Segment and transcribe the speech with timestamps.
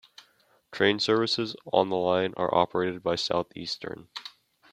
[0.71, 4.07] Train services on the line are operated by Southeastern.